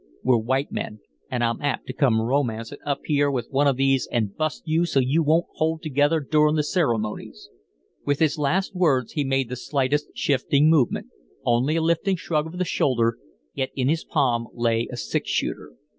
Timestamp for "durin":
6.19-6.55